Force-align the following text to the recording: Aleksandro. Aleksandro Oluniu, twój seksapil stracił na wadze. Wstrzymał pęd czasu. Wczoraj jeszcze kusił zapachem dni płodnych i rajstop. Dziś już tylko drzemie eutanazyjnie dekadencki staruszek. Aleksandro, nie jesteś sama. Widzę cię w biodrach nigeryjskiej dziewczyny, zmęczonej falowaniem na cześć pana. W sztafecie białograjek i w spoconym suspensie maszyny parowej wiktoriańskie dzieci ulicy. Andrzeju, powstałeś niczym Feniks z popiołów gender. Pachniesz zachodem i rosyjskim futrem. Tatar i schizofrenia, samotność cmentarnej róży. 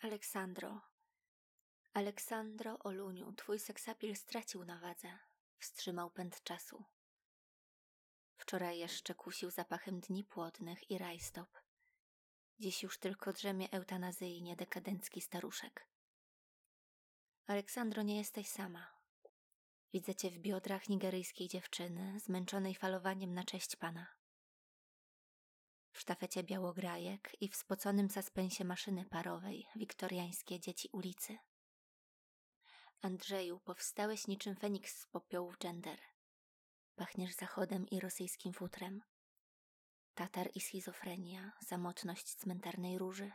Aleksandro. 0.00 0.80
Aleksandro 1.92 2.78
Oluniu, 2.78 3.32
twój 3.32 3.58
seksapil 3.58 4.16
stracił 4.16 4.64
na 4.64 4.78
wadze. 4.78 5.18
Wstrzymał 5.58 6.10
pęd 6.10 6.42
czasu. 6.42 6.84
Wczoraj 8.36 8.78
jeszcze 8.78 9.14
kusił 9.14 9.50
zapachem 9.50 10.00
dni 10.00 10.24
płodnych 10.24 10.90
i 10.90 10.98
rajstop. 10.98 11.48
Dziś 12.58 12.82
już 12.82 12.98
tylko 12.98 13.32
drzemie 13.32 13.72
eutanazyjnie 13.72 14.56
dekadencki 14.56 15.20
staruszek. 15.20 15.88
Aleksandro, 17.46 18.02
nie 18.02 18.16
jesteś 18.16 18.48
sama. 18.48 18.86
Widzę 19.92 20.14
cię 20.14 20.30
w 20.30 20.38
biodrach 20.38 20.88
nigeryjskiej 20.88 21.48
dziewczyny, 21.48 22.20
zmęczonej 22.20 22.74
falowaniem 22.74 23.34
na 23.34 23.44
cześć 23.44 23.76
pana. 23.76 24.06
W 25.96 26.00
sztafecie 26.00 26.42
białograjek 26.42 27.36
i 27.40 27.48
w 27.48 27.56
spoconym 27.56 28.10
suspensie 28.10 28.64
maszyny 28.64 29.04
parowej 29.04 29.66
wiktoriańskie 29.76 30.60
dzieci 30.60 30.88
ulicy. 30.92 31.38
Andrzeju, 33.02 33.60
powstałeś 33.60 34.26
niczym 34.26 34.56
Feniks 34.56 34.98
z 34.98 35.06
popiołów 35.06 35.58
gender. 35.58 35.98
Pachniesz 36.96 37.34
zachodem 37.34 37.86
i 37.88 38.00
rosyjskim 38.00 38.52
futrem. 38.52 39.02
Tatar 40.14 40.50
i 40.54 40.60
schizofrenia, 40.60 41.52
samotność 41.64 42.34
cmentarnej 42.34 42.98
róży. 42.98 43.32